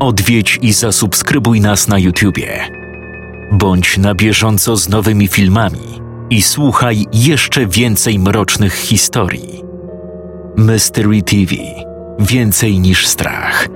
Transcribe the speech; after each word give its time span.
Odwiedź 0.00 0.58
i 0.62 0.72
zasubskrybuj 0.72 1.60
nas 1.60 1.88
na 1.88 1.98
YouTubie. 1.98 2.68
Bądź 3.52 3.98
na 3.98 4.14
bieżąco 4.14 4.76
z 4.76 4.88
nowymi 4.88 5.28
filmami 5.28 6.00
i 6.30 6.42
słuchaj 6.42 7.06
jeszcze 7.12 7.66
więcej 7.66 8.18
mrocznych 8.18 8.74
historii. 8.74 9.62
Mystery 10.56 11.22
TV 11.22 11.54
Więcej 12.18 12.80
niż 12.80 13.06
strach. 13.06 13.68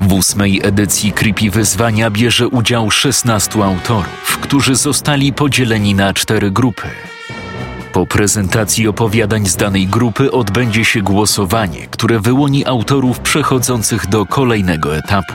W 0.00 0.12
ósmej 0.12 0.60
edycji 0.62 1.12
Creepy 1.12 1.50
Wyzwania 1.50 2.10
bierze 2.10 2.48
udział 2.48 2.90
16 2.90 3.64
autorów, 3.64 4.38
którzy 4.40 4.74
zostali 4.74 5.32
podzieleni 5.32 5.94
na 5.94 6.14
cztery 6.14 6.50
grupy. 6.50 7.11
Po 7.92 8.06
prezentacji 8.06 8.88
opowiadań 8.88 9.46
z 9.46 9.56
danej 9.56 9.86
grupy 9.86 10.32
odbędzie 10.32 10.84
się 10.84 11.02
głosowanie, 11.02 11.86
które 11.86 12.20
wyłoni 12.20 12.66
autorów 12.66 13.20
przechodzących 13.20 14.06
do 14.06 14.26
kolejnego 14.26 14.96
etapu. 14.96 15.32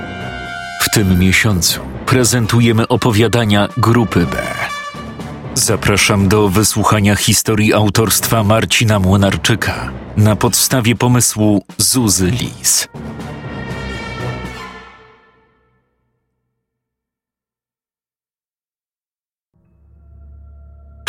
W 0.81 0.89
tym 0.93 1.19
miesiącu 1.19 1.79
prezentujemy 2.05 2.87
opowiadania 2.87 3.69
grupy 3.77 4.25
B. 4.25 4.37
Zapraszam 5.53 6.27
do 6.27 6.49
wysłuchania 6.49 7.15
historii 7.15 7.73
autorstwa 7.73 8.43
Marcina 8.43 8.99
Młynarczyka 8.99 9.91
na 10.17 10.35
podstawie 10.35 10.95
pomysłu 10.95 11.63
Zuzy 11.77 12.31
Lis. 12.31 12.87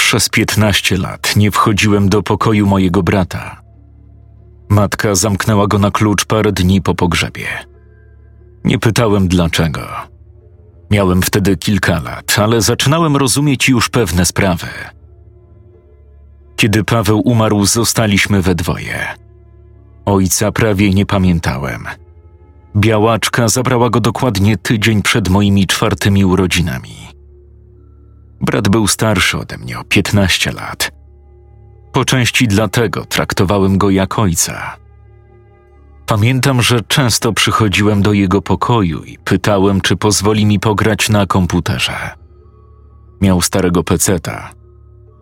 Przez 0.09 0.29
piętnaście 0.29 0.97
lat 0.97 1.37
nie 1.37 1.51
wchodziłem 1.51 2.09
do 2.09 2.23
pokoju 2.23 2.67
mojego 2.67 3.03
brata. 3.03 3.63
Matka 4.69 5.15
zamknęła 5.15 5.67
go 5.67 5.79
na 5.79 5.91
klucz 5.91 6.25
parę 6.25 6.53
dni 6.53 6.83
po 6.83 6.95
pogrzebie. 6.95 7.47
Nie 8.65 8.79
pytałem 8.79 9.29
dlaczego. 9.29 9.81
Miałem 10.91 11.23
wtedy 11.23 11.57
kilka 11.57 12.01
lat, 12.01 12.39
ale 12.39 12.63
zaczynałem 12.63 13.17
rozumieć 13.17 13.69
już 13.69 13.89
pewne 13.89 14.27
sprawy. 14.27 14.67
Kiedy 16.57 16.85
Paweł 16.85 17.21
umarł, 17.25 17.65
zostaliśmy 17.67 18.43
we 18.43 18.55
dwoje. 18.55 19.07
Ojca 20.05 20.53
prawie 20.53 20.95
nie 20.95 21.07
pamiętałem. 21.07 21.85
Białaczka 22.77 23.49
zabrała 23.49 23.91
go 23.91 24.01
dokładnie 24.01 24.57
tydzień 24.57 25.03
przed 25.03 25.29
moimi 25.29 25.67
czwartymi 25.67 26.25
urodzinami. 26.25 27.08
Brat 28.41 28.69
był 28.69 28.87
starszy 28.87 29.39
ode 29.39 29.59
mnie 29.59 29.79
o 29.79 29.85
15 29.85 30.53
lat. 30.53 30.91
Po 31.93 32.05
części 32.05 32.49
dlatego 32.49 33.05
traktowałem 33.05 33.79
go 33.79 33.91
jak 33.91 34.19
ojca. 34.19 34.77
Pamiętam, 36.07 36.63
że 36.63 36.81
często 36.81 37.33
przychodziłem 37.33 38.03
do 38.03 38.13
jego 38.13 38.43
pokoju 38.43 39.05
i 39.05 39.19
pytałem, 39.19 39.81
czy 39.81 39.97
pozwoli 39.97 40.47
mi 40.47 40.61
pograć 40.61 41.09
na 41.09 41.27
komputerze. 41.27 42.11
Miał 43.21 43.43
starego 43.43 43.85
peceta. 43.85 44.51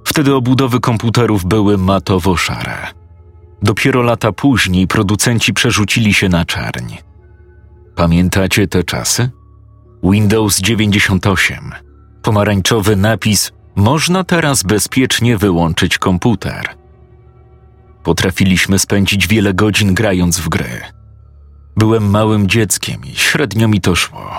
Wtedy 0.05 0.35
obudowy 0.35 0.81
komputerów 0.81 1.45
były 1.45 1.79
matowo-szare. 1.79 2.87
Dopiero 3.63 4.03
lata 4.03 4.33
później 4.33 4.87
producenci 4.87 5.53
przerzucili 5.53 6.15
się 6.15 6.29
na 6.29 6.45
czarń. 6.45 6.95
Pamiętacie 7.95 8.69
te 8.69 8.85
czasy? 8.85 9.31
Windows 10.03 10.61
98. 10.61 11.86
Pomarańczowy 12.27 12.97
napis 12.97 13.53
Można 13.77 14.25
teraz 14.25 14.63
bezpiecznie 14.63 15.39
wyłączyć 15.39 15.99
komputer. 15.99 16.69
Potrafiliśmy 18.03 18.79
spędzić 18.79 19.27
wiele 19.27 19.55
godzin 19.55 19.95
grając 19.95 20.39
w 20.39 20.49
gry. 20.49 20.81
Byłem 21.77 22.11
małym 22.11 22.49
dzieckiem 22.49 23.01
i 23.05 23.15
średnio 23.15 23.69
mi 23.69 23.81
to 23.81 23.95
szło, 23.95 24.31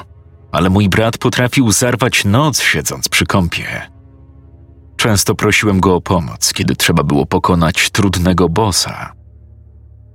ale 0.52 0.70
mój 0.70 0.90
brat 0.90 1.18
potrafił 1.18 1.72
zarwać 1.72 2.26
noc 2.26 2.62
siedząc 2.62 3.10
przy 3.10 3.26
kąpie. 3.26 3.82
Często 4.98 5.36
prosiłem 5.36 5.80
go 5.80 5.96
o 5.96 6.02
pomoc, 6.02 6.54
kiedy 6.54 6.76
trzeba 6.76 7.04
było 7.04 7.26
pokonać 7.26 7.90
trudnego 7.90 8.50
bossa. 8.50 9.14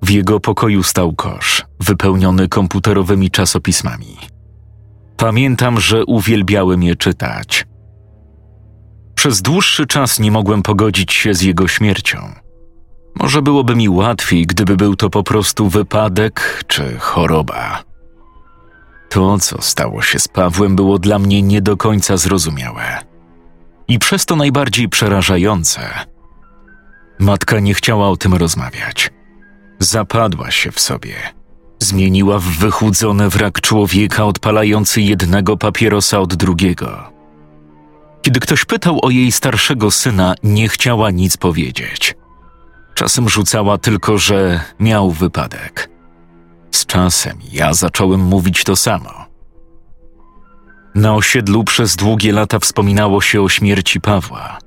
W 0.03 0.11
jego 0.11 0.41
pokoju 0.41 0.83
stał 0.83 1.13
kosz, 1.13 1.65
wypełniony 1.81 2.49
komputerowymi 2.49 3.31
czasopismami. 3.31 4.42
Pamiętam, 5.23 5.81
że 5.81 6.05
uwielbiałem 6.05 6.83
je 6.83 6.97
czytać. 6.97 7.67
Przez 9.15 9.43
dłuższy 9.43 9.87
czas 9.87 10.19
nie 10.19 10.31
mogłem 10.31 10.63
pogodzić 10.63 11.13
się 11.13 11.35
z 11.35 11.43
jego 11.43 11.69
śmiercią. 11.69 12.19
Może 13.15 13.43
byłoby 13.43 13.77
mi 13.77 13.89
łatwiej, 13.89 14.47
gdyby 14.47 14.77
był 14.77 14.97
to 14.97 15.11
po 15.11 15.23
prostu 15.23 15.69
wypadek 15.69 16.65
czy 16.67 16.99
choroba. 16.99 17.83
To, 19.09 19.39
co 19.39 19.63
stało 19.63 20.03
się 20.03 20.19
z 20.19 20.29
Pawłem, 20.29 20.77
było 20.77 20.99
dla 20.99 21.19
mnie 21.19 21.43
nie 21.43 21.63
do 21.63 21.77
końca 21.77 22.17
zrozumiałe. 22.17 22.99
I 23.89 23.99
przez 23.99 24.27
to 24.27 24.37
najbardziej 24.37 24.89
przerażające. 24.89 25.81
Matka 27.19 27.61
nie 27.61 27.75
chciała 27.75 28.09
o 28.09 28.17
tym 28.17 28.35
rozmawiać. 28.35 29.11
Zapadła 29.79 30.51
się 30.51 30.73
w 30.73 30.81
sobie. 30.81 31.42
Zmieniła 31.83 32.39
w 32.39 32.45
wychudzony 32.45 33.29
wrak 33.29 33.61
człowieka 33.61 34.25
odpalający 34.25 35.01
jednego 35.01 35.57
papierosa 35.57 36.21
od 36.21 36.35
drugiego. 36.35 37.13
Kiedy 38.23 38.41
ktoś 38.41 38.65
pytał 38.65 38.99
o 39.03 39.11
jej 39.11 39.33
starszego 39.33 39.91
syna, 39.91 40.35
nie 40.43 40.69
chciała 40.69 41.11
nic 41.11 41.37
powiedzieć. 41.37 42.15
Czasem 42.95 43.29
rzucała 43.29 43.79
tylko, 43.79 44.19
że 44.19 44.61
miał 44.81 45.11
wypadek. 45.11 45.91
Z 46.71 46.87
czasem 46.87 47.39
ja 47.53 47.75
zacząłem 47.75 48.21
mówić 48.21 48.65
to 48.65 48.77
samo. 48.77 49.27
Na 50.95 51.15
osiedlu 51.15 51.65
przez 51.65 51.97
długie 51.97 52.33
lata 52.33 52.59
wspominało 52.59 53.21
się 53.21 53.43
o 53.43 53.49
śmierci 53.49 54.01
Pawła. 54.01 54.59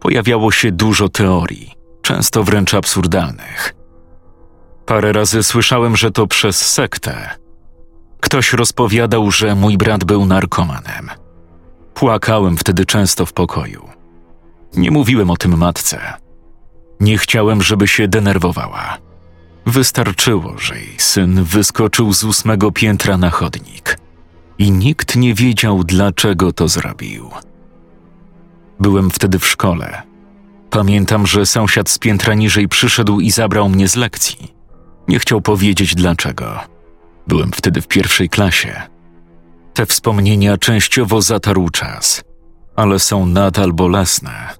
Pojawiało 0.00 0.52
się 0.52 0.72
dużo 0.72 1.08
teorii, 1.08 1.72
często 2.02 2.44
wręcz 2.44 2.74
absurdalnych. 2.74 3.77
Parę 4.88 5.12
razy 5.12 5.42
słyszałem, 5.42 5.96
że 5.96 6.10
to 6.10 6.26
przez 6.26 6.72
sektę. 6.72 7.30
Ktoś 8.20 8.52
rozpowiadał, 8.52 9.30
że 9.30 9.54
mój 9.54 9.78
brat 9.78 10.04
był 10.04 10.26
narkomanem. 10.26 11.10
Płakałem 11.94 12.56
wtedy 12.56 12.86
często 12.86 13.26
w 13.26 13.32
pokoju. 13.32 13.88
Nie 14.76 14.90
mówiłem 14.90 15.30
o 15.30 15.36
tym 15.36 15.58
matce 15.58 16.18
nie 17.00 17.18
chciałem, 17.18 17.62
żeby 17.62 17.88
się 17.88 18.08
denerwowała. 18.08 18.98
Wystarczyło, 19.66 20.58
że 20.58 20.76
jej 20.76 20.94
syn 20.98 21.44
wyskoczył 21.44 22.12
z 22.12 22.24
ósmego 22.24 22.72
piętra 22.72 23.16
na 23.16 23.30
chodnik 23.30 23.98
i 24.58 24.70
nikt 24.70 25.16
nie 25.16 25.34
wiedział, 25.34 25.84
dlaczego 25.84 26.52
to 26.52 26.68
zrobił. 26.68 27.30
Byłem 28.80 29.10
wtedy 29.10 29.38
w 29.38 29.46
szkole. 29.46 30.02
Pamiętam, 30.70 31.26
że 31.26 31.46
sąsiad 31.46 31.90
z 31.90 31.98
piętra 31.98 32.34
niżej 32.34 32.68
przyszedł 32.68 33.20
i 33.20 33.30
zabrał 33.30 33.68
mnie 33.68 33.88
z 33.88 33.96
lekcji. 33.96 34.57
Nie 35.08 35.18
chciał 35.18 35.40
powiedzieć 35.40 35.94
dlaczego. 35.94 36.60
Byłem 37.26 37.52
wtedy 37.52 37.82
w 37.82 37.88
pierwszej 37.88 38.28
klasie. 38.28 38.82
Te 39.74 39.86
wspomnienia 39.86 40.56
częściowo 40.56 41.22
zatarł 41.22 41.68
czas, 41.68 42.24
ale 42.76 42.98
są 42.98 43.26
nadal 43.26 43.72
bolesne 43.72 44.58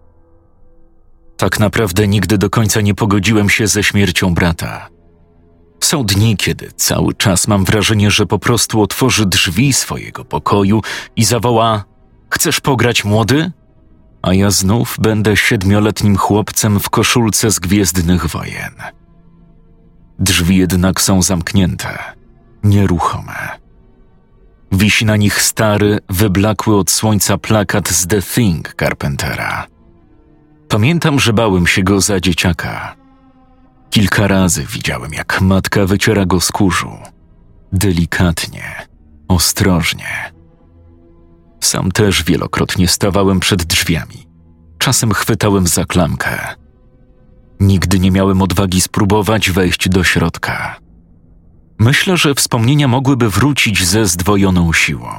tak 1.38 1.60
naprawdę 1.60 2.08
nigdy 2.08 2.38
do 2.38 2.50
końca 2.50 2.80
nie 2.80 2.94
pogodziłem 2.94 3.50
się 3.50 3.66
ze 3.66 3.84
śmiercią 3.84 4.34
brata. 4.34 4.88
Są 5.80 6.04
dni, 6.04 6.36
kiedy 6.36 6.72
cały 6.76 7.14
czas 7.14 7.48
mam 7.48 7.64
wrażenie, 7.64 8.10
że 8.10 8.26
po 8.26 8.38
prostu 8.38 8.82
otworzy 8.82 9.26
drzwi 9.26 9.72
swojego 9.72 10.24
pokoju 10.24 10.82
i 11.16 11.24
zawoła: 11.24 11.84
Chcesz 12.30 12.60
pograć 12.60 13.04
młody? 13.04 13.52
A 14.22 14.34
ja 14.34 14.50
znów 14.50 14.96
będę 15.00 15.36
siedmioletnim 15.36 16.16
chłopcem 16.16 16.80
w 16.80 16.90
koszulce 16.90 17.50
z 17.50 17.58
gwiezdnych 17.58 18.26
wojen. 18.26 18.74
Drzwi 20.28 20.56
jednak 20.56 21.00
są 21.00 21.22
zamknięte, 21.22 21.98
nieruchome. 22.64 23.48
Wisi 24.72 25.04
na 25.04 25.16
nich 25.16 25.42
stary, 25.42 25.98
wyblakły 26.08 26.76
od 26.76 26.90
słońca 26.90 27.38
plakat 27.38 27.88
z 27.88 28.06
The 28.06 28.22
Thing 28.22 28.74
Carpentera. 28.80 29.66
Pamiętam, 30.68 31.20
że 31.20 31.32
bałem 31.32 31.66
się 31.66 31.82
go 31.82 32.00
za 32.00 32.20
dzieciaka. 32.20 32.96
Kilka 33.90 34.28
razy 34.28 34.66
widziałem, 34.66 35.12
jak 35.12 35.40
matka 35.40 35.86
wyciera 35.86 36.26
go 36.26 36.40
z 36.40 36.52
kurzu. 36.52 36.98
Delikatnie, 37.72 38.86
ostrożnie. 39.28 40.32
Sam 41.60 41.92
też 41.92 42.24
wielokrotnie 42.24 42.88
stawałem 42.88 43.40
przed 43.40 43.64
drzwiami. 43.64 44.26
Czasem 44.78 45.12
chwytałem 45.12 45.66
za 45.66 45.84
klamkę. 45.84 46.54
Nigdy 47.60 47.98
nie 47.98 48.10
miałem 48.10 48.42
odwagi 48.42 48.80
spróbować 48.80 49.50
wejść 49.50 49.88
do 49.88 50.04
środka. 50.04 50.76
Myślę, 51.78 52.16
że 52.16 52.34
wspomnienia 52.34 52.88
mogłyby 52.88 53.30
wrócić 53.30 53.86
ze 53.86 54.06
zdwojoną 54.06 54.72
siłą. 54.72 55.10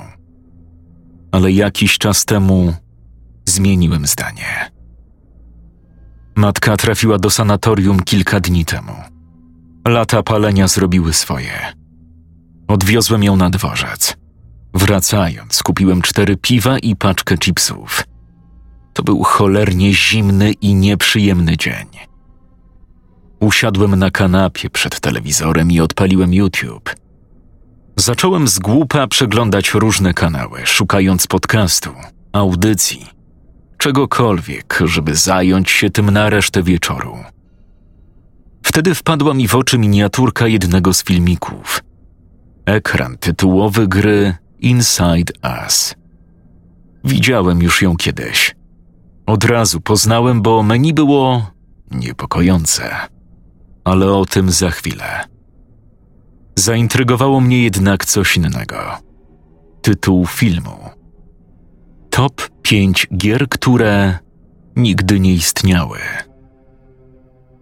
Ale 1.31 1.51
jakiś 1.51 1.97
czas 1.97 2.25
temu 2.25 2.73
zmieniłem 3.45 4.07
zdanie. 4.07 4.71
Matka 6.35 6.77
trafiła 6.77 7.17
do 7.17 7.29
sanatorium 7.29 7.99
kilka 7.99 8.39
dni 8.39 8.65
temu. 8.65 8.93
Lata 9.87 10.23
palenia 10.23 10.67
zrobiły 10.67 11.13
swoje. 11.13 11.73
Odwiozłem 12.67 13.23
ją 13.23 13.35
na 13.35 13.49
dworzec. 13.49 14.17
Wracając, 14.73 15.63
kupiłem 15.63 16.01
cztery 16.01 16.37
piwa 16.37 16.79
i 16.79 16.95
paczkę 16.95 17.37
chipsów. 17.37 18.03
To 18.93 19.03
był 19.03 19.23
cholernie 19.23 19.93
zimny 19.93 20.51
i 20.51 20.75
nieprzyjemny 20.75 21.57
dzień. 21.57 22.08
Usiadłem 23.39 23.95
na 23.95 24.11
kanapie 24.11 24.69
przed 24.69 24.99
telewizorem 24.99 25.71
i 25.71 25.79
odpaliłem 25.79 26.33
YouTube. 26.33 26.95
Zacząłem 27.95 28.47
z 28.47 28.59
głupa 28.59 29.07
przeglądać 29.07 29.73
różne 29.73 30.13
kanały, 30.13 30.61
szukając 30.65 31.27
podcastu, 31.27 31.89
audycji, 32.31 33.07
czegokolwiek, 33.77 34.79
żeby 34.85 35.15
zająć 35.15 35.71
się 35.71 35.89
tym 35.89 36.09
na 36.09 36.29
resztę 36.29 36.63
wieczoru. 36.63 37.17
Wtedy 38.63 38.95
wpadła 38.95 39.33
mi 39.33 39.47
w 39.47 39.55
oczy 39.55 39.77
miniaturka 39.77 40.47
jednego 40.47 40.93
z 40.93 41.03
filmików. 41.03 41.83
Ekran 42.65 43.17
tytułowy 43.17 43.87
gry 43.87 44.35
Inside 44.59 45.33
Us. 45.63 45.95
Widziałem 47.03 47.61
już 47.61 47.81
ją 47.81 47.95
kiedyś. 47.95 48.55
Od 49.25 49.43
razu 49.43 49.81
poznałem, 49.81 50.41
bo 50.41 50.63
menu 50.63 50.93
było 50.93 51.51
niepokojące. 51.91 52.89
Ale 53.89 54.11
o 54.11 54.25
tym 54.25 54.51
za 54.51 54.71
chwilę. 54.71 55.25
Zaintrygowało 56.55 57.41
mnie 57.41 57.63
jednak 57.63 58.05
coś 58.05 58.37
innego. 58.37 58.77
Tytuł 59.81 60.25
filmu. 60.25 60.89
Top 62.09 62.49
5 62.61 63.07
gier, 63.17 63.49
które 63.49 64.19
nigdy 64.75 65.19
nie 65.19 65.33
istniały. 65.33 65.99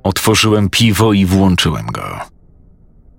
Otworzyłem 0.03 0.69
piwo 0.69 1.13
i 1.13 1.25
włączyłem 1.25 1.85
go. 1.85 2.19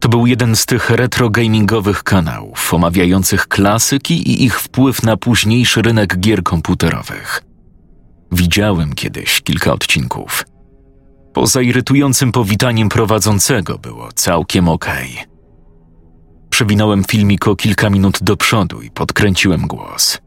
To 0.00 0.08
był 0.08 0.26
jeden 0.26 0.56
z 0.56 0.66
tych 0.66 0.90
retro 0.90 1.30
gamingowych 1.30 2.02
kanałów 2.02 2.74
omawiających 2.74 3.48
klasyki 3.48 4.30
i 4.30 4.44
ich 4.44 4.60
wpływ 4.60 5.02
na 5.02 5.16
późniejszy 5.16 5.82
rynek 5.82 6.20
gier 6.20 6.42
komputerowych. 6.42 7.42
Widziałem 8.32 8.94
kiedyś 8.94 9.40
kilka 9.40 9.72
odcinków. 9.72 10.44
Poza 11.38 11.62
irytującym 11.62 12.32
powitaniem 12.32 12.88
prowadzącego 12.88 13.78
było 13.78 14.08
całkiem 14.14 14.68
okej. 14.68 15.12
Okay. 15.12 15.26
Przewinąłem 16.50 17.04
filmik 17.04 17.48
o 17.48 17.56
kilka 17.56 17.90
minut 17.90 18.18
do 18.20 18.36
przodu 18.36 18.82
i 18.82 18.90
podkręciłem 18.90 19.66
głos. 19.66 20.18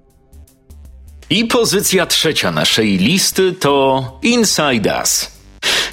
I 1.30 1.46
pozycja 1.46 2.06
trzecia 2.06 2.52
naszej 2.52 2.98
listy 2.98 3.54
to 3.54 4.04
Inside 4.22 4.98
Us. 5.00 5.31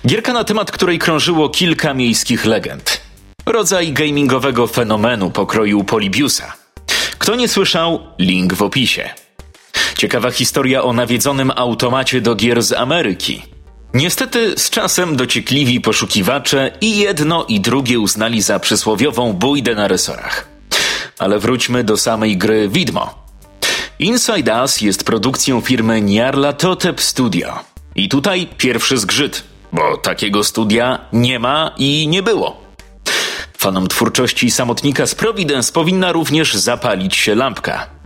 Gierka 0.07 0.33
na 0.33 0.45
temat 0.45 0.71
której 0.71 0.99
krążyło 0.99 1.49
kilka 1.49 1.95
miejskich 1.95 2.45
legend. 2.45 3.01
Rodzaj 3.47 3.93
gamingowego 3.93 4.67
fenomenu 4.67 5.31
pokroju 5.31 5.85
Polibiusa. 5.85 6.53
Kto 7.19 7.35
nie 7.35 7.49
słyszał, 7.49 8.01
link 8.19 8.55
w 8.55 8.63
opisie. 8.63 9.11
Ciekawa 9.97 10.31
historia 10.31 10.83
o 10.83 10.93
nawiedzonym 10.93 11.53
automacie 11.57 12.21
do 12.21 12.35
gier 12.35 12.63
z 12.63 12.73
Ameryki. 12.73 13.58
Niestety 13.95 14.55
z 14.57 14.71
czasem 14.71 15.17
dociekliwi 15.17 15.81
poszukiwacze 15.81 16.71
i 16.81 16.99
jedno 16.99 17.45
i 17.45 17.61
drugie 17.61 18.01
uznali 18.01 18.43
za 18.43 18.59
przysłowiową 18.59 19.33
bójdę 19.33 19.75
na 19.75 19.89
resorach. 19.89 20.49
Ale 21.19 21.39
wróćmy 21.39 21.85
do 21.85 21.97
samej 21.97 22.37
gry 22.37 22.69
Widmo. 22.69 23.29
Inside 23.99 24.61
Us 24.63 24.81
jest 24.81 25.05
produkcją 25.05 25.61
firmy 25.61 26.03
Nyarlathotep 26.03 27.01
Studio. 27.01 27.59
I 27.95 28.09
tutaj 28.09 28.49
pierwszy 28.59 28.99
zgrzyt, 28.99 29.43
bo 29.73 29.97
takiego 29.97 30.45
studia 30.45 30.99
nie 31.13 31.39
ma 31.39 31.75
i 31.79 32.09
nie 32.09 32.23
było. 32.23 32.61
Fanom 33.59 33.89
twórczości 33.89 34.51
samotnika 34.51 35.07
z 35.07 35.15
Providence 35.15 35.73
powinna 35.73 36.13
również 36.13 36.55
zapalić 36.55 37.17
się 37.17 37.35
lampka. 37.35 37.98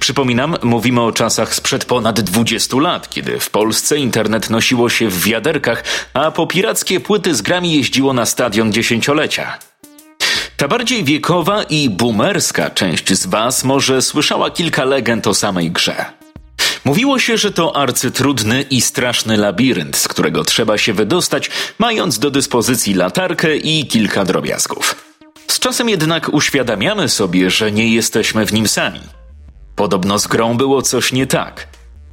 Przypominam, 0.00 0.56
mówimy 0.62 1.00
o 1.00 1.12
czasach 1.12 1.54
sprzed 1.54 1.84
ponad 1.84 2.20
20 2.20 2.76
lat, 2.76 3.10
kiedy 3.10 3.40
w 3.40 3.50
Polsce 3.50 3.98
internet 3.98 4.50
nosiło 4.50 4.88
się 4.88 5.08
w 5.08 5.22
wiaderkach, 5.22 5.84
a 6.14 6.30
po 6.30 6.46
pirackie 6.46 7.00
płyty 7.00 7.34
z 7.34 7.42
grami 7.42 7.74
jeździło 7.74 8.12
na 8.12 8.26
stadion 8.26 8.72
dziesięciolecia. 8.72 9.58
Ta 10.56 10.68
bardziej 10.68 11.04
wiekowa 11.04 11.62
i 11.62 11.90
boomerska 11.90 12.70
część 12.70 13.12
z 13.12 13.26
Was 13.26 13.64
może 13.64 14.02
słyszała 14.02 14.50
kilka 14.50 14.84
legend 14.84 15.26
o 15.26 15.34
samej 15.34 15.70
grze. 15.70 16.04
Mówiło 16.84 17.18
się, 17.18 17.36
że 17.38 17.52
to 17.52 17.76
arcytrudny 17.76 18.64
i 18.70 18.80
straszny 18.80 19.36
labirynt, 19.36 19.96
z 19.96 20.08
którego 20.08 20.44
trzeba 20.44 20.78
się 20.78 20.92
wydostać, 20.92 21.50
mając 21.78 22.18
do 22.18 22.30
dyspozycji 22.30 22.94
latarkę 22.94 23.56
i 23.56 23.86
kilka 23.86 24.24
drobiazgów. 24.24 24.96
Z 25.48 25.58
czasem 25.58 25.88
jednak 25.88 26.28
uświadamiamy 26.28 27.08
sobie, 27.08 27.50
że 27.50 27.72
nie 27.72 27.94
jesteśmy 27.94 28.46
w 28.46 28.52
nim 28.52 28.68
sami. 28.68 29.00
Podobno 29.76 30.18
z 30.18 30.26
grą 30.26 30.56
było 30.56 30.82
coś 30.82 31.12
nie 31.12 31.26
tak. 31.26 31.68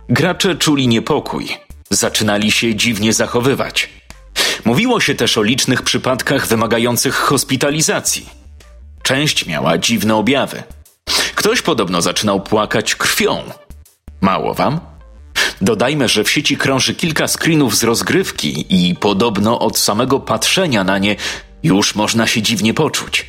Gracze 0.09 0.55
czuli 0.55 0.87
niepokój, 0.87 1.49
zaczynali 1.89 2.51
się 2.51 2.75
dziwnie 2.75 3.13
zachowywać. 3.13 3.89
Mówiło 4.65 4.99
się 4.99 5.15
też 5.15 5.37
o 5.37 5.43
licznych 5.43 5.81
przypadkach 5.81 6.47
wymagających 6.47 7.15
hospitalizacji. 7.15 8.29
Część 9.03 9.45
miała 9.45 9.77
dziwne 9.77 10.15
objawy. 10.15 10.63
Ktoś 11.35 11.61
podobno 11.61 12.01
zaczynał 12.01 12.41
płakać 12.41 12.95
krwią. 12.95 13.43
Mało 14.21 14.53
wam? 14.53 14.79
Dodajmy, 15.61 16.07
że 16.07 16.23
w 16.23 16.29
sieci 16.29 16.57
krąży 16.57 16.95
kilka 16.95 17.27
screenów 17.27 17.75
z 17.75 17.83
rozgrywki 17.83 18.65
i 18.69 18.95
podobno 18.95 19.59
od 19.59 19.77
samego 19.77 20.19
patrzenia 20.19 20.83
na 20.83 20.97
nie 20.97 21.15
już 21.63 21.95
można 21.95 22.27
się 22.27 22.41
dziwnie 22.41 22.73
poczuć. 22.73 23.25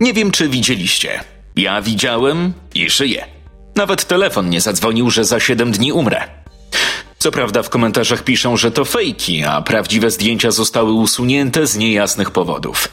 Nie 0.00 0.12
wiem, 0.12 0.30
czy 0.30 0.48
widzieliście. 0.48 1.20
Ja 1.56 1.82
widziałem 1.82 2.52
i 2.74 2.90
żyję. 2.90 3.26
Nawet 3.76 4.04
telefon 4.04 4.50
nie 4.50 4.60
zadzwonił, 4.60 5.10
że 5.10 5.24
za 5.24 5.40
7 5.40 5.72
dni 5.72 5.92
umrę. 5.92 6.28
Co 7.18 7.30
prawda 7.32 7.62
w 7.62 7.70
komentarzach 7.70 8.24
piszą, 8.24 8.56
że 8.56 8.70
to 8.70 8.84
fejki, 8.84 9.44
a 9.44 9.62
prawdziwe 9.62 10.10
zdjęcia 10.10 10.50
zostały 10.50 10.92
usunięte 10.92 11.66
z 11.66 11.76
niejasnych 11.76 12.30
powodów. 12.30 12.88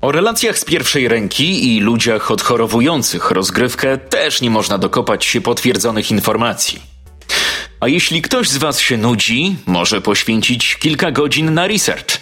O 0.00 0.12
relacjach 0.12 0.58
z 0.58 0.64
pierwszej 0.64 1.08
ręki 1.08 1.76
i 1.76 1.80
ludziach 1.80 2.30
odchorowujących 2.30 3.30
rozgrywkę 3.30 3.98
też 3.98 4.40
nie 4.40 4.50
można 4.50 4.78
dokopać 4.78 5.24
się 5.24 5.40
potwierdzonych 5.40 6.10
informacji. 6.10 6.82
A 7.80 7.88
jeśli 7.88 8.22
ktoś 8.22 8.48
z 8.48 8.56
Was 8.56 8.80
się 8.80 8.96
nudzi, 8.96 9.56
może 9.66 10.00
poświęcić 10.00 10.76
kilka 10.76 11.10
godzin 11.10 11.54
na 11.54 11.66
research. 11.66 12.18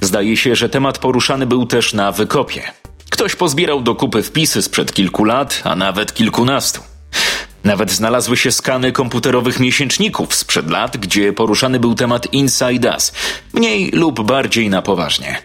Zdaje 0.00 0.36
się, 0.36 0.56
że 0.56 0.68
temat 0.68 0.98
poruszany 0.98 1.46
był 1.46 1.66
też 1.66 1.92
na 1.92 2.12
wykopie. 2.12 2.62
Ktoś 3.10 3.34
pozbierał 3.34 3.80
do 3.80 3.94
kupy 3.94 4.22
wpisy 4.22 4.62
sprzed 4.62 4.94
kilku 4.94 5.24
lat, 5.24 5.62
a 5.64 5.76
nawet 5.76 6.14
kilkunastu. 6.14 6.95
Nawet 7.66 7.92
znalazły 7.92 8.36
się 8.36 8.52
skany 8.52 8.92
komputerowych 8.92 9.60
miesięczników 9.60 10.34
sprzed 10.34 10.70
lat, 10.70 10.96
gdzie 10.96 11.32
poruszany 11.32 11.80
był 11.80 11.94
temat 11.94 12.32
Inside 12.32 12.90
Us, 12.90 13.12
mniej 13.52 13.90
lub 13.90 14.22
bardziej 14.22 14.70
na 14.70 14.82
poważnie. 14.82 15.38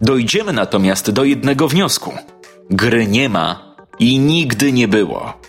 Dojdziemy 0.00 0.52
natomiast 0.52 1.10
do 1.10 1.24
jednego 1.24 1.68
wniosku. 1.68 2.14
Gry 2.70 3.06
nie 3.06 3.28
ma 3.28 3.74
i 3.98 4.18
nigdy 4.18 4.72
nie 4.72 4.88
było. 4.88 5.40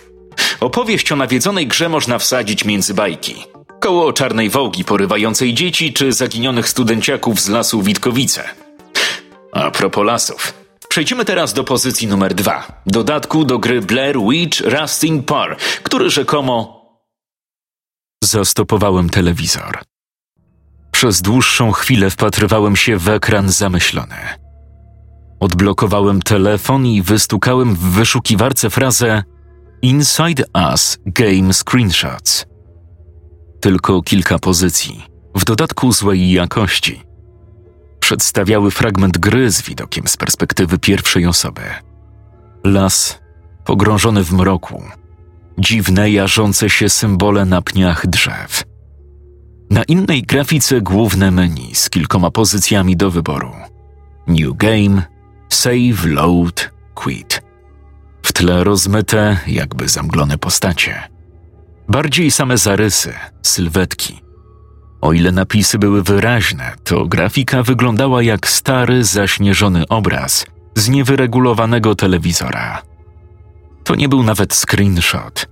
Opowieść 0.59 1.11
o 1.11 1.15
nawiedzonej 1.15 1.67
grze 1.67 1.89
można 1.89 2.17
wsadzić 2.17 2.65
między 2.65 2.93
bajki. 2.93 3.35
Koło 3.79 4.13
czarnej 4.13 4.49
wołgi 4.49 4.83
porywającej 4.83 5.53
dzieci 5.53 5.93
czy 5.93 6.13
zaginionych 6.13 6.69
studenciaków 6.69 7.39
z 7.39 7.49
lasu 7.49 7.81
Witkowice. 7.81 8.43
A 9.51 9.71
propos 9.71 10.05
lasów. 10.05 10.62
Przejdziemy 10.93 11.25
teraz 11.25 11.53
do 11.53 11.63
pozycji 11.63 12.07
numer 12.07 12.33
dwa. 12.33 12.81
Dodatku 12.85 13.45
do 13.45 13.59
gry 13.59 13.81
Blair 13.81 14.17
Witch 14.29 14.61
Rusting 14.61 15.25
Par, 15.25 15.57
który 15.83 16.09
rzekomo... 16.09 16.85
Zastopowałem 18.23 19.09
telewizor. 19.09 19.79
Przez 20.91 21.21
dłuższą 21.21 21.71
chwilę 21.71 22.09
wpatrywałem 22.09 22.75
się 22.75 22.97
w 22.97 23.09
ekran 23.09 23.49
zamyślony. 23.49 24.15
Odblokowałem 25.39 26.21
telefon 26.21 26.85
i 26.85 27.01
wystukałem 27.01 27.75
w 27.75 27.79
wyszukiwarce 27.79 28.69
frazę 28.69 29.23
Inside 29.81 30.43
Us 30.71 30.97
Game 31.05 31.53
Screenshots. 31.53 32.45
Tylko 33.61 34.01
kilka 34.01 34.39
pozycji, 34.39 35.03
w 35.35 35.45
dodatku 35.45 35.91
złej 35.91 36.31
jakości– 36.31 37.03
przedstawiały 38.13 38.71
fragment 38.71 39.17
gry 39.17 39.51
z 39.51 39.61
widokiem 39.61 40.07
z 40.07 40.17
perspektywy 40.17 40.79
pierwszej 40.79 41.25
osoby. 41.25 41.61
Las 42.63 43.19
pogrążony 43.65 44.23
w 44.23 44.31
mroku, 44.31 44.83
dziwne 45.57 46.11
jarzące 46.11 46.69
się 46.69 46.89
symbole 46.89 47.45
na 47.45 47.61
pniach 47.61 48.07
drzew. 48.07 48.63
Na 49.69 49.83
innej 49.83 50.23
grafice 50.23 50.81
główne 50.81 51.31
menu 51.31 51.75
z 51.75 51.89
kilkoma 51.89 52.31
pozycjami 52.31 52.97
do 52.97 53.11
wyboru. 53.11 53.51
New 54.27 54.57
Game, 54.57 55.03
Save, 55.49 56.05
Load, 56.05 56.71
Quit. 56.93 57.41
W 58.23 58.33
tle 58.33 58.63
rozmyte, 58.63 59.37
jakby 59.47 59.87
zamglone 59.87 60.37
postacie. 60.37 61.03
Bardziej 61.89 62.31
same 62.31 62.57
zarysy, 62.57 63.13
sylwetki. 63.41 64.21
O 65.03 65.13
ile 65.13 65.31
napisy 65.31 65.79
były 65.79 66.03
wyraźne, 66.03 66.75
to 66.83 67.05
grafika 67.05 67.63
wyglądała 67.63 68.23
jak 68.23 68.47
stary, 68.47 69.03
zaśnieżony 69.03 69.87
obraz 69.87 70.45
z 70.75 70.89
niewyregulowanego 70.89 71.95
telewizora. 71.95 72.81
To 73.83 73.95
nie 73.95 74.09
był 74.09 74.23
nawet 74.23 74.53
screenshot. 74.53 75.47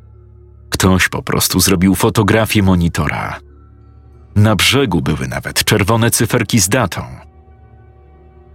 Ktoś 0.69 1.09
po 1.09 1.23
prostu 1.23 1.59
zrobił 1.59 1.95
fotografię 1.95 2.63
monitora. 2.63 3.39
Na 4.35 4.55
brzegu 4.55 5.01
były 5.01 5.27
nawet 5.27 5.63
czerwone 5.63 6.11
cyferki 6.11 6.59
z 6.59 6.69
datą. 6.69 7.01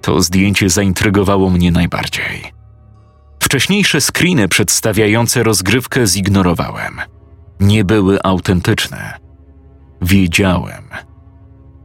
To 0.00 0.22
zdjęcie 0.22 0.70
zaintrygowało 0.70 1.50
mnie 1.50 1.72
najbardziej. 1.72 2.52
Wcześniejsze 3.42 4.00
screeny 4.00 4.48
przedstawiające 4.48 5.42
rozgrywkę 5.42 6.06
zignorowałem. 6.06 7.00
Nie 7.60 7.84
były 7.84 8.22
autentyczne. 8.22 9.25
Wiedziałem, 10.06 10.84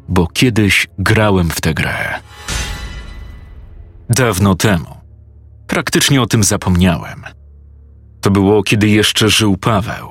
bo 0.10 0.28
kiedyś 0.28 0.88
grałem 1.00 1.50
w 1.50 1.62
tę 1.62 1.74
grę. 1.74 2.20
Dawno 4.10 4.56
temu. 4.56 4.98
Praktycznie 5.68 6.22
o 6.22 6.26
tym 6.26 6.44
zapomniałem. 6.44 7.24
To 8.22 8.32
było, 8.32 8.64
kiedy 8.64 8.88
jeszcze 8.88 9.30
żył 9.30 9.58
Paweł. 9.58 10.10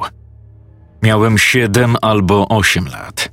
Miałem 1.03 1.39
siedem 1.39 1.97
albo 2.03 2.49
osiem 2.49 2.89
lat. 2.89 3.33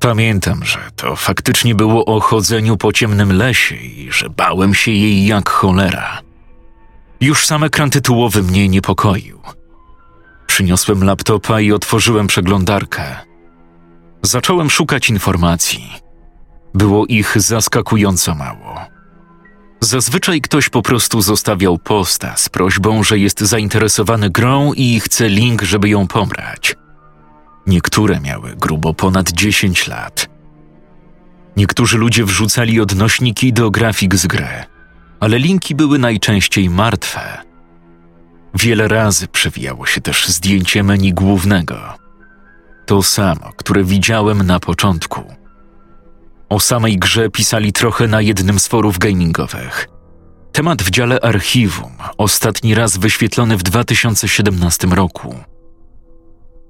Pamiętam, 0.00 0.64
że 0.64 0.78
to 0.96 1.16
faktycznie 1.16 1.74
było 1.74 2.04
o 2.04 2.20
chodzeniu 2.20 2.76
po 2.76 2.92
ciemnym 2.92 3.32
lesie 3.32 3.76
i 3.76 4.12
że 4.12 4.30
bałem 4.30 4.74
się 4.74 4.90
jej 4.90 5.26
jak 5.26 5.48
cholera. 5.48 6.18
Już 7.20 7.46
sam 7.46 7.64
ekran 7.64 7.90
tytułowy 7.90 8.42
mnie 8.42 8.68
niepokoił. 8.68 9.40
Przyniosłem 10.46 11.04
laptopa 11.04 11.60
i 11.60 11.72
otworzyłem 11.72 12.26
przeglądarkę. 12.26 13.27
Zacząłem 14.22 14.70
szukać 14.70 15.10
informacji. 15.10 15.92
Było 16.74 17.06
ich 17.06 17.40
zaskakująco 17.40 18.34
mało. 18.34 18.80
Zazwyczaj 19.80 20.40
ktoś 20.40 20.68
po 20.68 20.82
prostu 20.82 21.20
zostawiał 21.20 21.78
posta 21.78 22.36
z 22.36 22.48
prośbą, 22.48 23.02
że 23.02 23.18
jest 23.18 23.40
zainteresowany 23.40 24.30
grą 24.30 24.72
i 24.72 25.00
chce 25.00 25.28
link, 25.28 25.62
żeby 25.62 25.88
ją 25.88 26.06
pomrać. 26.06 26.74
Niektóre 27.66 28.20
miały 28.20 28.56
grubo 28.56 28.94
ponad 28.94 29.30
10 29.32 29.88
lat. 29.88 30.28
Niektórzy 31.56 31.98
ludzie 31.98 32.24
wrzucali 32.24 32.80
odnośniki 32.80 33.52
do 33.52 33.70
grafik 33.70 34.14
z 34.14 34.26
gry, 34.26 34.64
ale 35.20 35.38
linki 35.38 35.74
były 35.74 35.98
najczęściej 35.98 36.70
martwe. 36.70 37.20
Wiele 38.54 38.88
razy 38.88 39.28
przewijało 39.28 39.86
się 39.86 40.00
też 40.00 40.28
zdjęcie 40.28 40.82
menu 40.82 41.14
głównego. 41.14 42.07
To 42.88 43.02
samo, 43.02 43.52
które 43.56 43.84
widziałem 43.84 44.42
na 44.42 44.60
początku. 44.60 45.24
O 46.48 46.60
samej 46.60 46.98
grze 46.98 47.30
pisali 47.30 47.72
trochę 47.72 48.06
na 48.06 48.20
jednym 48.20 48.60
z 48.60 48.68
forów 48.68 48.98
gamingowych. 48.98 49.88
Temat 50.52 50.82
w 50.82 50.90
dziale 50.90 51.20
archiwum, 51.20 51.92
ostatni 52.18 52.74
raz 52.74 52.96
wyświetlony 52.96 53.56
w 53.56 53.62
2017 53.62 54.86
roku. 54.86 55.34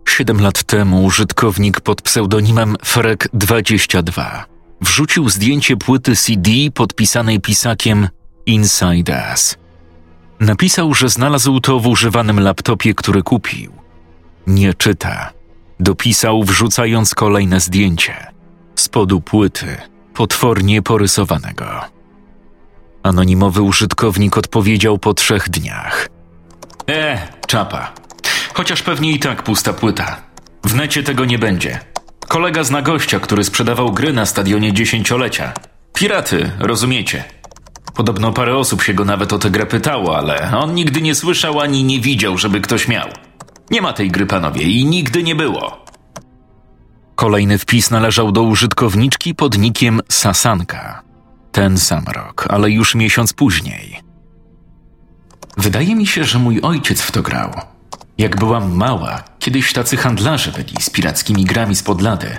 Siedem 0.08 0.40
lat 0.40 0.62
temu 0.62 1.04
użytkownik 1.04 1.80
pod 1.80 2.02
pseudonimem 2.02 2.74
Frek22 2.74 4.44
wrzucił 4.80 5.28
zdjęcie 5.28 5.76
płyty 5.76 6.16
CD 6.16 6.50
podpisanej 6.74 7.40
pisakiem 7.40 8.08
Inside 8.46 9.24
Us. 9.30 9.56
Napisał, 10.40 10.94
że 10.94 11.08
znalazł 11.08 11.60
to 11.60 11.80
w 11.80 11.86
używanym 11.86 12.40
laptopie, 12.40 12.94
który 12.94 13.22
kupił. 13.22 13.72
Nie 14.46 14.74
czyta. 14.74 15.37
Dopisał, 15.80 16.42
wrzucając 16.42 17.14
kolejne 17.14 17.60
zdjęcie. 17.60 18.26
Spodu 18.74 19.20
płyty, 19.20 19.76
potwornie 20.14 20.82
porysowanego. 20.82 21.66
Anonimowy 23.02 23.62
użytkownik 23.62 24.38
odpowiedział 24.38 24.98
po 24.98 25.14
trzech 25.14 25.48
dniach. 25.48 26.08
E, 26.88 27.28
czapa. 27.46 27.92
Chociaż 28.54 28.82
pewnie 28.82 29.12
i 29.12 29.18
tak 29.18 29.42
pusta 29.42 29.72
płyta. 29.72 30.16
W 30.64 30.74
necie 30.74 31.02
tego 31.02 31.24
nie 31.24 31.38
będzie. 31.38 31.80
Kolega 32.28 32.64
zna 32.64 32.82
gościa, 32.82 33.20
który 33.20 33.44
sprzedawał 33.44 33.92
gry 33.92 34.12
na 34.12 34.26
stadionie 34.26 34.72
dziesięciolecia. 34.72 35.52
Piraty, 35.94 36.50
rozumiecie? 36.58 37.24
Podobno 37.94 38.32
parę 38.32 38.56
osób 38.56 38.82
się 38.82 38.94
go 38.94 39.04
nawet 39.04 39.32
o 39.32 39.38
tę 39.38 39.50
grę 39.50 39.66
pytało, 39.66 40.18
ale 40.18 40.58
on 40.58 40.74
nigdy 40.74 41.02
nie 41.02 41.14
słyszał 41.14 41.60
ani 41.60 41.84
nie 41.84 42.00
widział, 42.00 42.38
żeby 42.38 42.60
ktoś 42.60 42.88
miał. 42.88 43.08
Nie 43.70 43.82
ma 43.82 43.92
tej 43.92 44.10
gry, 44.10 44.26
panowie, 44.26 44.62
i 44.62 44.84
nigdy 44.84 45.22
nie 45.22 45.34
było. 45.34 45.84
Kolejny 47.14 47.58
wpis 47.58 47.90
należał 47.90 48.32
do 48.32 48.42
użytkowniczki 48.42 49.34
pod 49.34 49.58
nikiem 49.58 50.00
Sasanka. 50.08 51.02
Ten 51.52 51.78
sam 51.78 52.04
rok, 52.14 52.46
ale 52.50 52.70
już 52.70 52.94
miesiąc 52.94 53.32
później. 53.32 54.00
Wydaje 55.56 55.96
mi 55.96 56.06
się, 56.06 56.24
że 56.24 56.38
mój 56.38 56.60
ojciec 56.60 57.02
w 57.02 57.12
to 57.12 57.22
grał. 57.22 57.50
Jak 58.18 58.36
byłam 58.36 58.74
mała, 58.74 59.22
kiedyś 59.38 59.72
tacy 59.72 59.96
handlarze 59.96 60.52
byli 60.52 60.74
z 60.80 60.90
pirackimi 60.90 61.44
grami 61.44 61.76
z 61.76 61.82
podlady. 61.82 62.38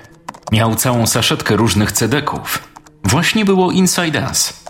Miał 0.52 0.76
całą 0.76 1.08
saszetkę 1.08 1.56
różnych 1.56 1.92
cedeków. 1.92 2.70
Właśnie 3.04 3.46
było 3.46 3.72
Inside 3.72 4.22
Us. 4.30 4.64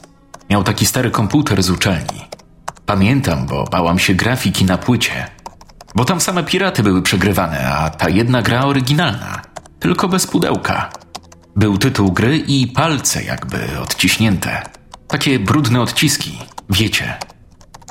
Miał 0.50 0.63
taki 0.63 0.86
stary 0.86 1.12
komputer 1.12 1.63
z 1.63 1.70
uczelni. 1.70 2.25
Pamiętam, 2.86 3.46
bo 3.46 3.63
bałam 3.63 4.00
się 4.00 4.13
grafiki 4.13 4.66
na 4.66 4.78
płycie. 4.78 5.38
Bo 5.96 6.05
tam 6.05 6.22
same 6.22 6.43
piraty 6.43 6.84
były 6.84 7.01
przegrywane, 7.01 7.69
a 7.69 7.89
ta 7.89 8.10
jedna 8.10 8.41
gra 8.41 8.65
oryginalna. 8.65 9.41
Tylko 9.79 10.08
bez 10.08 10.27
pudełka. 10.27 10.89
Był 11.55 11.77
tytuł 11.77 12.12
gry 12.12 12.38
i 12.38 12.67
palce 12.67 13.24
jakby 13.24 13.79
odciśnięte. 13.79 14.63
Takie 15.08 15.39
brudne 15.39 15.81
odciski, 15.81 16.39
wiecie. 16.69 17.17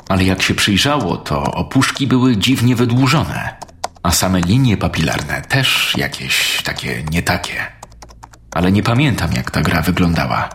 Ale 0.09 0.23
jak 0.23 0.41
się 0.41 0.53
przyjrzało, 0.53 1.17
to 1.17 1.43
opuszki 1.43 2.07
były 2.07 2.37
dziwnie 2.37 2.75
wydłużone, 2.75 3.55
a 4.03 4.11
same 4.11 4.41
linie 4.41 4.77
papilarne 4.77 5.41
też 5.41 5.93
jakieś 5.97 6.61
takie 6.63 7.03
nie 7.11 7.23
takie. 7.23 7.79
Ale 8.51 8.71
nie 8.71 8.83
pamiętam, 8.83 9.31
jak 9.33 9.51
ta 9.51 9.61
gra 9.61 9.81
wyglądała. 9.81 10.49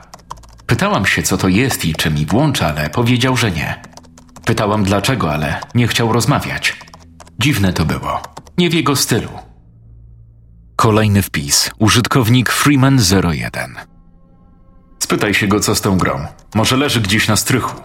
Pytałam 0.66 1.06
się, 1.06 1.22
co 1.22 1.36
to 1.36 1.48
jest 1.48 1.84
i 1.84 1.94
czy 1.94 2.10
mi 2.10 2.26
włącza, 2.26 2.66
ale 2.66 2.90
powiedział, 2.90 3.36
że 3.36 3.50
nie. 3.50 3.82
Pytałam 4.44 4.84
dlaczego, 4.84 5.32
ale 5.32 5.60
nie 5.74 5.88
chciał 5.88 6.12
rozmawiać. 6.12 6.76
Dziwne 7.38 7.72
to 7.72 7.84
było. 7.84 8.22
Nie 8.58 8.70
w 8.70 8.74
jego 8.74 8.96
stylu. 8.96 9.28
Kolejny 10.76 11.22
wpis. 11.22 11.70
Użytkownik 11.78 12.50
Freeman01. 12.50 13.50
Spytaj 14.98 15.34
się 15.34 15.46
go, 15.46 15.60
co 15.60 15.74
z 15.74 15.80
tą 15.80 15.98
grą. 15.98 16.26
Może 16.54 16.76
leży 16.76 17.00
gdzieś 17.00 17.28
na 17.28 17.36
strychu. 17.36 17.80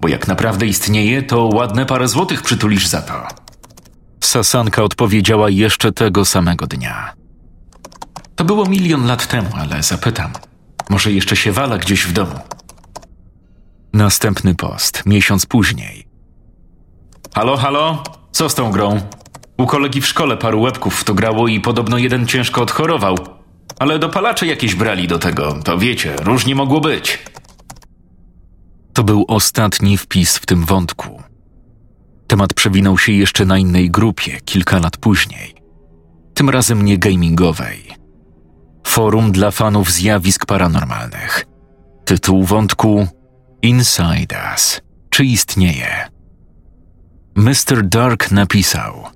Bo 0.00 0.08
jak 0.08 0.28
naprawdę 0.28 0.66
istnieje, 0.66 1.22
to 1.22 1.44
ładne 1.44 1.86
parę 1.86 2.08
złotych 2.08 2.42
przytulisz 2.42 2.86
za 2.86 3.02
to. 3.02 3.26
Sasanka 4.24 4.82
odpowiedziała 4.82 5.50
jeszcze 5.50 5.92
tego 5.92 6.24
samego 6.24 6.66
dnia. 6.66 7.12
To 8.36 8.44
było 8.44 8.66
milion 8.66 9.06
lat 9.06 9.26
temu, 9.26 9.48
ale 9.54 9.82
zapytam. 9.82 10.32
Może 10.90 11.12
jeszcze 11.12 11.36
się 11.36 11.52
wala 11.52 11.78
gdzieś 11.78 12.06
w 12.06 12.12
domu. 12.12 12.38
Następny 13.92 14.54
post, 14.54 15.02
miesiąc 15.06 15.46
później. 15.46 16.06
Halo, 17.34 17.56
halo? 17.56 18.02
Co 18.32 18.48
z 18.48 18.54
tą 18.54 18.70
grą? 18.70 19.00
U 19.56 19.66
kolegi 19.66 20.00
w 20.00 20.06
szkole 20.06 20.36
paru 20.36 20.60
łebków 20.60 21.00
w 21.00 21.04
to 21.04 21.14
grało 21.14 21.48
i 21.48 21.60
podobno 21.60 21.98
jeden 21.98 22.26
ciężko 22.26 22.62
odchorował. 22.62 23.16
Ale 23.78 23.98
dopalacze 23.98 24.46
jakieś 24.46 24.74
brali 24.74 25.08
do 25.08 25.18
tego, 25.18 25.58
to 25.64 25.78
wiecie, 25.78 26.16
różnie 26.22 26.54
mogło 26.54 26.80
być. 26.80 27.18
To 28.92 29.04
był 29.04 29.24
ostatni 29.28 29.98
wpis 29.98 30.36
w 30.36 30.46
tym 30.46 30.64
wątku. 30.64 31.22
Temat 32.26 32.54
przewinął 32.54 32.98
się 32.98 33.12
jeszcze 33.12 33.44
na 33.44 33.58
innej 33.58 33.90
grupie 33.90 34.40
kilka 34.44 34.78
lat 34.78 34.96
później. 34.96 35.54
Tym 36.34 36.50
razem 36.50 36.84
nie 36.84 36.98
gamingowej. 36.98 37.84
Forum 38.86 39.32
dla 39.32 39.50
fanów 39.50 39.90
zjawisk 39.90 40.46
paranormalnych. 40.46 41.46
Tytuł 42.04 42.44
wątku 42.44 43.06
Inside 43.62 44.36
Us. 44.52 44.80
Czy 45.10 45.24
istnieje? 45.24 46.08
Mr. 47.36 47.88
Dark 47.88 48.30
napisał– 48.30 49.04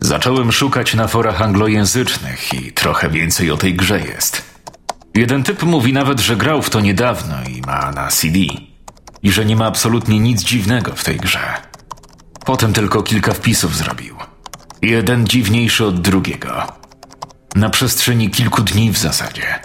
Zacząłem 0.00 0.52
szukać 0.52 0.94
na 0.94 1.08
forach 1.08 1.42
anglojęzycznych 1.42 2.54
i 2.54 2.72
trochę 2.72 3.10
więcej 3.10 3.50
o 3.50 3.56
tej 3.56 3.74
grze 3.74 4.00
jest. 4.00 4.42
Jeden 5.14 5.42
typ 5.42 5.62
mówi 5.62 5.92
nawet, 5.92 6.20
że 6.20 6.36
grał 6.36 6.62
w 6.62 6.70
to 6.70 6.80
niedawno 6.80 7.36
i 7.48 7.60
ma 7.60 7.92
na 7.92 8.08
CD. 8.08 8.38
I 9.22 9.30
że 9.30 9.44
nie 9.44 9.56
ma 9.56 9.66
absolutnie 9.66 10.18
nic 10.18 10.42
dziwnego 10.42 10.92
w 10.96 11.04
tej 11.04 11.16
grze. 11.16 11.40
Potem 12.44 12.72
tylko 12.72 13.02
kilka 13.02 13.32
wpisów 13.32 13.76
zrobił. 13.76 14.16
Jeden 14.82 15.26
dziwniejszy 15.26 15.84
od 15.86 16.00
drugiego. 16.00 16.66
Na 17.54 17.70
przestrzeni 17.70 18.30
kilku 18.30 18.62
dni 18.62 18.90
w 18.90 18.98
zasadzie. 18.98 19.60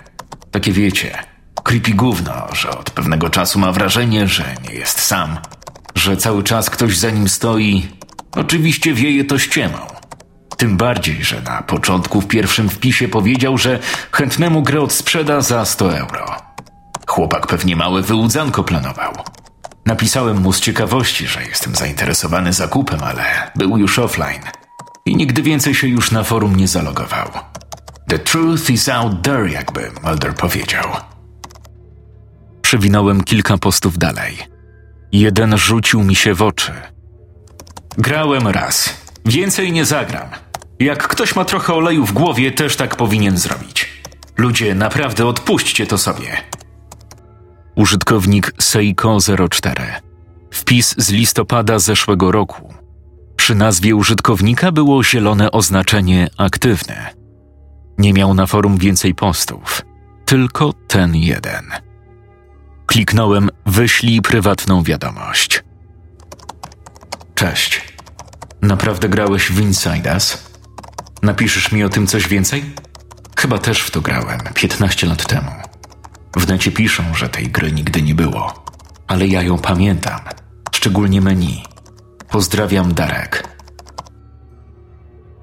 Takie 0.51 0.71
wiecie, 0.71 1.17
creepy 1.63 1.91
gówno, 1.91 2.47
że 2.53 2.69
od 2.69 2.91
pewnego 2.91 3.29
czasu 3.29 3.59
ma 3.59 3.71
wrażenie, 3.71 4.27
że 4.27 4.55
nie 4.63 4.75
jest 4.75 4.99
sam. 4.99 5.37
Że 5.95 6.17
cały 6.17 6.43
czas 6.43 6.69
ktoś 6.69 6.97
za 6.97 7.09
nim 7.09 7.29
stoi. 7.29 7.87
Oczywiście 8.31 8.93
wieje 8.93 9.25
to 9.25 9.39
ściemą 9.39 9.77
Tym 10.57 10.77
bardziej, 10.77 11.23
że 11.23 11.41
na 11.41 11.61
początku 11.61 12.21
w 12.21 12.27
pierwszym 12.27 12.69
wpisie 12.69 13.07
powiedział, 13.07 13.57
że 13.57 13.79
chętnemu 14.11 14.61
grę 14.61 14.81
odsprzeda 14.81 15.41
za 15.41 15.65
100 15.65 15.97
euro. 15.97 16.25
Chłopak 17.07 17.47
pewnie 17.47 17.75
małe 17.75 18.01
wyłudzanko 18.01 18.63
planował. 18.63 19.13
Napisałem 19.85 20.41
mu 20.41 20.53
z 20.53 20.59
ciekawości, 20.59 21.27
że 21.27 21.43
jestem 21.43 21.75
zainteresowany 21.75 22.53
zakupem, 22.53 22.99
ale 23.03 23.51
był 23.55 23.77
już 23.77 23.99
offline 23.99 24.41
i 25.05 25.15
nigdy 25.15 25.41
więcej 25.41 25.75
się 25.75 25.87
już 25.87 26.11
na 26.11 26.23
forum 26.23 26.55
nie 26.55 26.67
zalogował. 26.67 27.27
The 28.07 28.19
truth 28.19 28.69
is 28.69 28.89
out 28.89 29.21
there, 29.21 29.49
jakby 29.49 29.91
Mulder 30.03 30.35
powiedział. 30.35 30.83
Przewinąłem 32.61 33.23
kilka 33.23 33.57
postów 33.57 33.97
dalej. 33.97 34.54
Jeden 35.15 35.57
rzucił 35.57 36.03
mi 36.03 36.15
się 36.15 36.33
w 36.33 36.41
oczy. 36.41 36.71
Grałem 37.97 38.47
raz. 38.47 38.97
Więcej 39.25 39.71
nie 39.71 39.85
zagram. 39.85 40.29
Jak 40.79 41.07
ktoś 41.07 41.35
ma 41.35 41.45
trochę 41.45 41.73
oleju 41.73 42.05
w 42.05 42.13
głowie, 42.13 42.51
też 42.51 42.75
tak 42.75 42.95
powinien 42.95 43.37
zrobić. 43.37 43.89
Ludzie, 44.37 44.75
naprawdę 44.75 45.25
odpuśćcie 45.25 45.87
to 45.87 45.97
sobie. 45.97 46.37
Użytkownik 47.75 48.51
Seiko04. 48.51 49.81
Wpis 50.51 50.95
z 50.97 51.09
listopada 51.09 51.79
zeszłego 51.79 52.31
roku. 52.31 52.73
Przy 53.35 53.55
nazwie 53.55 53.95
użytkownika 53.95 54.71
było 54.71 55.03
zielone 55.03 55.51
oznaczenie 55.51 56.29
aktywne. 56.37 57.13
Nie 57.97 58.13
miał 58.13 58.33
na 58.33 58.45
forum 58.45 58.77
więcej 58.77 59.15
postów, 59.15 59.81
tylko 60.25 60.73
ten 60.87 61.15
jeden. 61.15 61.84
Kliknąłem 62.95 63.49
wyślij 63.65 64.21
prywatną 64.21 64.83
wiadomość. 64.83 65.63
Cześć. 67.35 67.81
Naprawdę 68.61 69.09
grałeś 69.09 69.51
w 69.51 69.59
Inside 69.59 70.13
Us? 70.13 70.51
Napiszesz 71.21 71.71
mi 71.71 71.83
o 71.83 71.89
tym 71.89 72.07
coś 72.07 72.27
więcej? 72.27 72.63
Chyba 73.37 73.57
też 73.57 73.81
w 73.81 73.91
to 73.91 74.01
grałem 74.01 74.39
15 74.53 75.07
lat 75.07 75.27
temu. 75.27 75.51
W 76.35 76.47
necie 76.47 76.71
piszą, 76.71 77.03
że 77.13 77.29
tej 77.29 77.47
gry 77.47 77.71
nigdy 77.71 78.01
nie 78.01 78.15
było, 78.15 78.65
ale 79.07 79.27
ja 79.27 79.41
ją 79.41 79.57
pamiętam, 79.57 80.19
szczególnie 80.75 81.21
menu. 81.21 81.63
Pozdrawiam, 82.29 82.93
Darek. 82.93 83.47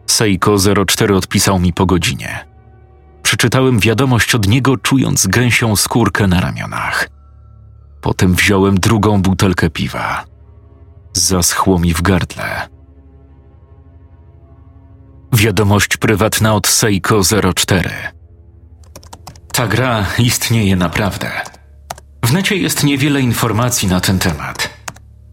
Seiko 0.06 0.56
04 0.86 1.16
odpisał 1.16 1.58
mi 1.58 1.72
po 1.72 1.86
godzinie. 1.86 2.46
Przeczytałem 3.22 3.80
wiadomość 3.80 4.34
od 4.34 4.48
niego, 4.48 4.76
czując 4.76 5.26
gęsią 5.26 5.76
skórkę 5.76 6.26
na 6.26 6.40
ramionach. 6.40 7.21
Potem 8.02 8.34
wziąłem 8.34 8.80
drugą 8.80 9.22
butelkę 9.22 9.70
piwa. 9.70 10.24
Zaschło 11.12 11.78
mi 11.78 11.94
w 11.94 12.02
gardle. 12.02 12.68
Wiadomość 15.32 15.96
prywatna 15.96 16.54
od 16.54 16.66
Seiko 16.66 17.20
04. 17.54 17.90
Ta 19.52 19.66
gra 19.66 20.06
istnieje 20.18 20.76
naprawdę. 20.76 21.30
W 22.24 22.32
necie 22.32 22.56
jest 22.56 22.84
niewiele 22.84 23.20
informacji 23.20 23.88
na 23.88 24.00
ten 24.00 24.18
temat. 24.18 24.70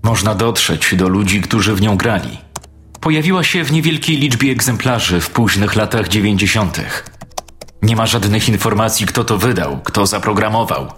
Można 0.03 0.35
dotrzeć 0.35 0.95
do 0.95 1.09
ludzi, 1.09 1.41
którzy 1.41 1.75
w 1.75 1.81
nią 1.81 1.97
grali. 1.97 2.37
Pojawiła 3.01 3.43
się 3.43 3.63
w 3.63 3.71
niewielkiej 3.71 4.17
liczbie 4.17 4.51
egzemplarzy 4.51 5.21
w 5.21 5.29
późnych 5.29 5.75
latach 5.75 6.07
dziewięćdziesiątych. 6.07 7.05
Nie 7.81 7.95
ma 7.95 8.05
żadnych 8.05 8.49
informacji, 8.49 9.05
kto 9.05 9.23
to 9.23 9.37
wydał, 9.37 9.79
kto 9.83 10.05
zaprogramował. 10.05 10.91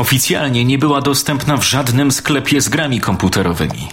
Oficjalnie 0.00 0.64
nie 0.64 0.78
była 0.78 1.00
dostępna 1.00 1.56
w 1.56 1.64
żadnym 1.64 2.12
sklepie 2.12 2.60
z 2.60 2.68
grami 2.68 3.00
komputerowymi. 3.00 3.88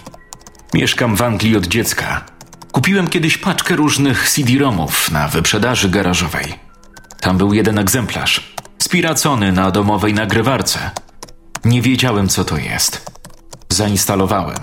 Mieszkam 0.74 1.16
w 1.16 1.22
Anglii 1.22 1.56
od 1.56 1.66
dziecka. 1.66 2.24
Kupiłem 2.72 3.08
kiedyś 3.08 3.38
paczkę 3.38 3.76
różnych 3.76 4.30
CD-ROMów 4.30 5.10
na 5.10 5.28
wyprzedaży 5.28 5.88
garażowej. 5.88 6.54
Tam 7.20 7.38
był 7.38 7.54
jeden 7.54 7.78
egzemplarz, 7.78 8.54
spiracony 8.78 9.52
na 9.52 9.70
domowej 9.70 10.14
nagrywarce. 10.14 10.90
Nie 11.64 11.82
wiedziałem, 11.82 12.28
co 12.28 12.44
to 12.44 12.58
jest. 12.58 13.10
Zainstalowałem. 13.68 14.60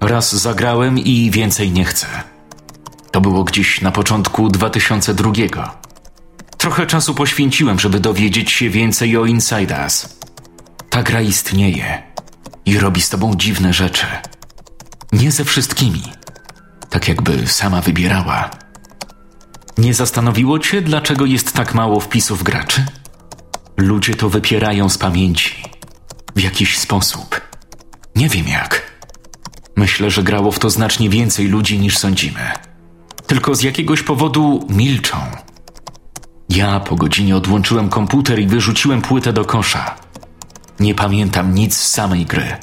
Raz 0.00 0.34
zagrałem 0.34 0.98
i 0.98 1.30
więcej 1.30 1.70
nie 1.70 1.84
chcę. 1.84 2.06
To 3.10 3.20
było 3.20 3.44
gdzieś 3.44 3.80
na 3.80 3.90
początku 3.90 4.48
2002. 4.48 5.80
Trochę 6.56 6.86
czasu 6.86 7.14
poświęciłem, 7.14 7.78
żeby 7.78 8.00
dowiedzieć 8.00 8.50
się 8.50 8.70
więcej 8.70 9.16
o 9.16 9.24
Inside 9.24 9.80
Us. 9.84 10.15
Ta 10.96 11.02
gra 11.02 11.20
istnieje 11.20 12.02
i 12.66 12.78
robi 12.78 13.00
z 13.00 13.08
tobą 13.08 13.34
dziwne 13.34 13.72
rzeczy. 13.72 14.06
Nie 15.12 15.32
ze 15.32 15.44
wszystkimi. 15.44 16.02
Tak 16.90 17.08
jakby 17.08 17.46
sama 17.46 17.80
wybierała. 17.80 18.50
Nie 19.78 19.94
zastanowiło 19.94 20.58
cię, 20.58 20.82
dlaczego 20.82 21.26
jest 21.26 21.52
tak 21.52 21.74
mało 21.74 22.00
wpisów 22.00 22.42
graczy? 22.42 22.86
Ludzie 23.76 24.14
to 24.14 24.28
wypierają 24.28 24.88
z 24.88 24.98
pamięci. 24.98 25.62
W 26.36 26.40
jakiś 26.40 26.78
sposób. 26.78 27.40
Nie 28.14 28.28
wiem 28.28 28.48
jak. 28.48 28.92
Myślę, 29.76 30.10
że 30.10 30.22
grało 30.22 30.52
w 30.52 30.58
to 30.58 30.70
znacznie 30.70 31.10
więcej 31.10 31.48
ludzi 31.48 31.78
niż 31.78 31.98
sądzimy. 31.98 32.52
Tylko 33.26 33.54
z 33.54 33.62
jakiegoś 33.62 34.02
powodu 34.02 34.66
milczą. 34.68 35.16
Ja 36.48 36.80
po 36.80 36.96
godzinie 36.96 37.36
odłączyłem 37.36 37.88
komputer 37.88 38.38
i 38.38 38.46
wyrzuciłem 38.46 39.02
płytę 39.02 39.32
do 39.32 39.44
kosza. 39.44 40.05
Nie 40.80 40.94
pamiętam 40.94 41.54
nic 41.54 41.76
z 41.76 41.90
samej 41.90 42.26
gry. 42.26 42.56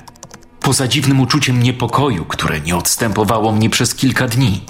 Poza 0.59 0.87
dziwnym 0.87 1.19
uczuciem 1.19 1.63
niepokoju, 1.63 2.25
które 2.25 2.61
nie 2.61 2.75
odstępowało 2.75 3.51
mnie 3.51 3.69
przez 3.69 3.95
kilka 3.95 4.27
dni. 4.27 4.61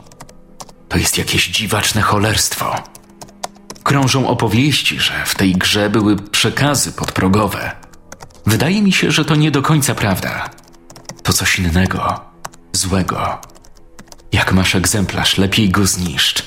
To 0.90 0.98
jest 0.98 1.18
jakieś 1.18 1.48
dziwaczne 1.48 2.02
cholerstwo. 2.02 2.76
Krążą 3.84 4.28
opowieści, 4.28 5.00
że 5.00 5.14
w 5.26 5.36
tej 5.36 5.54
grze 5.54 5.90
były 5.90 6.16
przekazy 6.16 6.92
podprogowe. 6.92 7.72
Wydaje 8.46 8.82
mi 8.82 8.94
się, 8.94 9.12
że 9.12 9.26
to 9.26 9.36
nie 9.36 9.52
do 9.52 9.62
końca 9.62 9.96
prawda. 9.96 10.50
To 11.24 11.34
coś 11.34 11.60
innego, 11.60 12.20
złego. 12.74 13.42
Jak 14.32 14.54
masz 14.54 14.76
egzemplarz, 14.76 15.38
lepiej 15.38 15.70
go 15.70 15.86
zniszcz. 15.86 16.44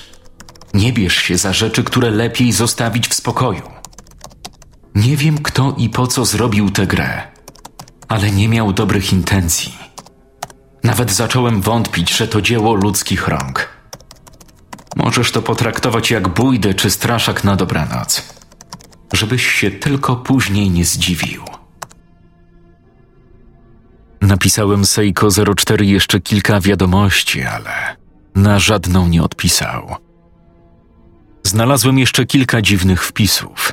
Nie 0.74 0.92
bierz 0.92 1.16
się 1.16 1.38
za 1.38 1.52
rzeczy, 1.52 1.84
które 1.84 2.10
lepiej 2.10 2.52
zostawić 2.52 3.08
w 3.08 3.14
spokoju. 3.14 3.75
Nie 4.96 5.16
wiem, 5.16 5.38
kto 5.38 5.74
i 5.78 5.88
po 5.88 6.06
co 6.06 6.24
zrobił 6.24 6.70
tę 6.70 6.86
grę, 6.86 7.22
ale 8.08 8.30
nie 8.30 8.48
miał 8.48 8.72
dobrych 8.72 9.12
intencji. 9.12 9.78
Nawet 10.84 11.12
zacząłem 11.12 11.60
wątpić, 11.60 12.16
że 12.16 12.28
to 12.28 12.42
dzieło 12.42 12.74
ludzkich 12.74 13.28
rąk. 13.28 13.68
Możesz 14.96 15.32
to 15.32 15.42
potraktować 15.42 16.10
jak 16.10 16.28
bójdę 16.28 16.74
czy 16.74 16.90
straszak 16.90 17.44
na 17.44 17.56
dobranoc, 17.56 18.34
żebyś 19.12 19.46
się 19.46 19.70
tylko 19.70 20.16
później 20.16 20.70
nie 20.70 20.84
zdziwił. 20.84 21.44
Napisałem 24.20 24.86
Seiko 24.86 25.28
04 25.56 25.86
jeszcze 25.86 26.20
kilka 26.20 26.60
wiadomości, 26.60 27.42
ale 27.42 27.96
na 28.34 28.58
żadną 28.58 29.08
nie 29.08 29.22
odpisał. 29.22 29.96
Znalazłem 31.42 31.98
jeszcze 31.98 32.26
kilka 32.26 32.62
dziwnych 32.62 33.04
wpisów, 33.04 33.72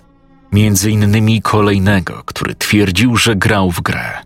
między 0.54 0.92
innymi 0.92 1.42
kolejnego, 1.42 2.24
który 2.26 2.56
twierdził, 2.56 3.18
że 3.18 3.36
grał 3.36 3.72
w 3.72 3.82
grę. 3.82 4.22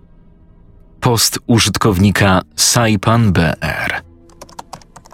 Post 0.99 1.39
użytkownika 1.47 2.41
Saipan 2.55 3.31
BR. 3.31 4.01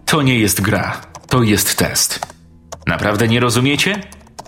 To 0.05 0.21
nie 0.21 0.39
jest 0.39 0.61
gra, 0.61 1.01
to 1.29 1.43
jest 1.43 1.77
test. 1.77 2.19
Naprawdę 2.87 3.27
nie 3.27 3.39
rozumiecie? 3.39 4.03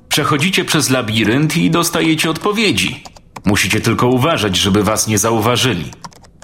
Przechodzicie 0.09 0.65
przez 0.65 0.89
labirynt 0.89 1.57
i 1.57 1.71
dostajecie 1.71 2.29
odpowiedzi. 2.29 3.03
Musicie 3.45 3.81
tylko 3.81 4.07
uważać, 4.07 4.57
żeby 4.57 4.83
was 4.83 5.07
nie 5.07 5.17
zauważyli, 5.17 5.91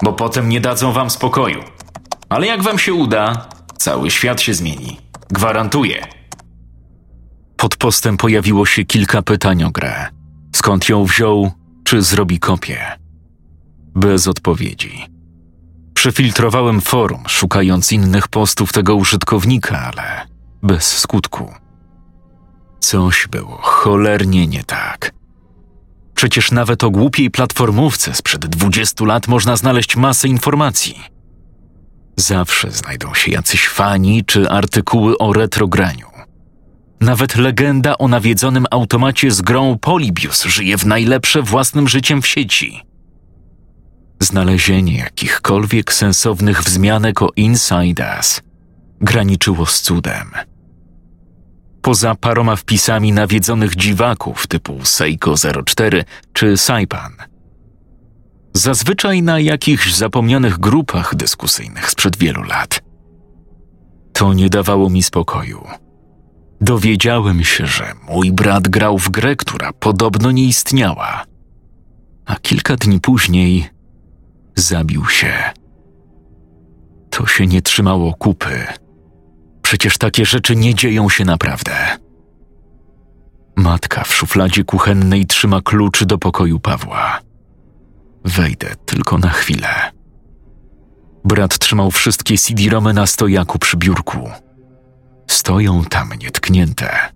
bo 0.02 0.12
potem 0.12 0.48
nie 0.48 0.60
dadzą 0.60 0.92
wam 0.92 1.10
spokoju. 1.10 1.62
Ale 2.28 2.46
jak 2.46 2.62
wam 2.62 2.78
się 2.78 2.94
uda, 2.94 3.48
cały 3.78 4.10
świat 4.10 4.40
się 4.40 4.54
zmieni. 4.54 4.98
Gwarantuję. 5.30 6.21
Pod 7.62 7.76
postem 7.76 8.16
pojawiło 8.16 8.66
się 8.66 8.84
kilka 8.84 9.22
pytań 9.22 9.64
o 9.64 9.70
grę. 9.70 10.06
Skąd 10.56 10.88
ją 10.88 11.04
wziął, 11.04 11.50
czy 11.84 12.02
zrobi 12.02 12.38
kopię? 12.38 12.98
Bez 13.94 14.28
odpowiedzi. 14.28 15.06
Przefiltrowałem 15.94 16.80
forum, 16.80 17.22
szukając 17.28 17.92
innych 17.92 18.28
postów 18.28 18.72
tego 18.72 18.94
użytkownika, 18.94 19.78
ale 19.78 20.26
bez 20.62 20.98
skutku. 20.98 21.52
Coś 22.80 23.28
było 23.30 23.58
cholernie 23.62 24.46
nie 24.46 24.64
tak. 24.64 25.12
Przecież 26.14 26.50
nawet 26.50 26.84
o 26.84 26.90
głupiej 26.90 27.30
platformówce 27.30 28.14
sprzed 28.14 28.46
20 28.46 29.04
lat 29.04 29.28
można 29.28 29.56
znaleźć 29.56 29.96
masę 29.96 30.28
informacji. 30.28 31.02
Zawsze 32.16 32.70
znajdą 32.70 33.14
się 33.14 33.30
jacyś 33.30 33.68
fani 33.68 34.24
czy 34.24 34.50
artykuły 34.50 35.18
o 35.18 35.32
retrograniu. 35.32 36.11
Nawet 37.02 37.36
legenda 37.36 37.98
o 37.98 38.08
nawiedzonym 38.08 38.66
automacie 38.70 39.30
z 39.30 39.42
grą 39.42 39.78
Polybius 39.78 40.44
żyje 40.44 40.78
w 40.78 40.86
najlepsze 40.86 41.42
własnym 41.42 41.88
życiem 41.88 42.22
w 42.22 42.26
sieci. 42.26 42.82
Znalezienie 44.20 44.98
jakichkolwiek 44.98 45.92
sensownych 45.92 46.62
wzmianek 46.62 47.22
o 47.22 47.28
Inside 47.36 48.14
Us 48.16 48.42
graniczyło 49.00 49.66
z 49.66 49.80
cudem. 49.80 50.30
Poza 51.82 52.14
paroma 52.14 52.56
wpisami 52.56 53.12
nawiedzonych 53.12 53.76
dziwaków 53.76 54.46
typu 54.46 54.84
Seiko 54.84 55.34
04 55.64 56.04
czy 56.32 56.56
Saipan. 56.56 57.12
Zazwyczaj 58.54 59.22
na 59.22 59.40
jakichś 59.40 59.92
zapomnianych 59.92 60.58
grupach 60.58 61.14
dyskusyjnych 61.14 61.90
sprzed 61.90 62.16
wielu 62.16 62.42
lat. 62.42 62.80
To 64.12 64.32
nie 64.32 64.48
dawało 64.48 64.90
mi 64.90 65.02
spokoju. 65.02 65.81
Dowiedziałem 66.62 67.44
się, 67.44 67.66
że 67.66 67.92
mój 68.08 68.32
brat 68.32 68.68
grał 68.68 68.98
w 68.98 69.10
grę, 69.10 69.36
która 69.36 69.72
podobno 69.72 70.30
nie 70.30 70.44
istniała. 70.44 71.24
A 72.26 72.36
kilka 72.36 72.76
dni 72.76 73.00
później 73.00 73.68
zabił 74.56 75.08
się. 75.08 75.32
To 77.10 77.26
się 77.26 77.46
nie 77.46 77.62
trzymało 77.62 78.14
kupy. 78.14 78.66
Przecież 79.62 79.98
takie 79.98 80.26
rzeczy 80.26 80.56
nie 80.56 80.74
dzieją 80.74 81.08
się 81.08 81.24
naprawdę. 81.24 81.72
Matka 83.56 84.04
w 84.04 84.14
szufladzie 84.14 84.64
kuchennej 84.64 85.26
trzyma 85.26 85.60
klucz 85.60 86.04
do 86.04 86.18
pokoju 86.18 86.60
Pawła. 86.60 87.20
Wejdę 88.24 88.74
tylko 88.86 89.18
na 89.18 89.28
chwilę. 89.28 89.92
Brat 91.24 91.58
trzymał 91.58 91.90
wszystkie 91.90 92.38
CD-romy 92.38 92.92
na 92.94 93.06
stojaku 93.06 93.58
przy 93.58 93.76
biurku. 93.76 94.30
Stoją 95.26 95.84
tam 95.84 96.12
nietknięte, 96.12 97.12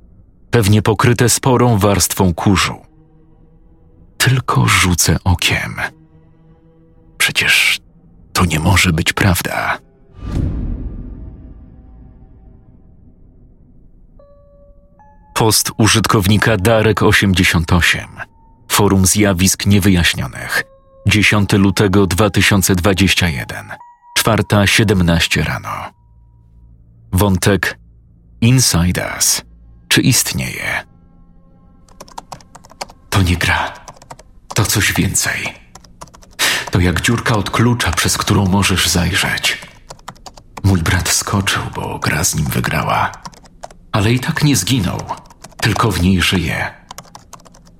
pewnie 0.51 0.83
pokryte 0.83 1.29
sporą 1.29 1.79
warstwą 1.79 2.35
kurzu. 2.35 2.77
Tylko 4.19 4.69
rzucę 4.69 5.16
okiem. 5.25 5.75
Przecież 7.19 7.81
to 8.33 8.45
nie 8.45 8.61
może 8.61 8.92
być 8.92 9.12
prawda. 9.12 9.79
Post 15.35 15.73
użytkownika 15.79 16.57
Darek88. 16.57 18.07
Forum 18.69 19.07
zjawisk 19.07 19.66
niewyjaśnionych. 19.66 20.62
10 21.07 21.53
lutego 21.53 22.07
2021. 22.07 23.66
4.17 24.19 25.45
rano. 25.45 25.71
Wątek 27.12 27.79
Inside 28.47 29.11
Us. 29.17 29.43
Czy 29.89 30.01
istnieje? 30.01 30.85
To 33.11 33.23
nie 33.23 33.37
gra. 33.37 33.75
To 34.55 34.65
coś 34.65 34.93
więcej. 34.93 35.55
To 36.71 36.81
jak 36.81 37.01
dziurka 37.01 37.37
od 37.37 37.51
klucza, 37.51 37.91
przez 37.91 38.19
którą 38.19 38.47
możesz 38.47 38.89
zajrzeć. 38.89 39.59
Mój 40.63 40.83
brat 40.83 41.09
skoczył, 41.09 41.63
bo 41.75 41.99
gra 41.99 42.25
z 42.25 42.35
nim 42.35 42.47
wygrała. 42.47 43.13
Ale 43.93 44.13
i 44.13 44.21
tak 44.21 44.45
nie 44.45 44.57
zginął, 44.57 45.01
tylko 45.61 45.91
w 45.91 46.03
niej 46.03 46.23
żyje. 46.23 46.75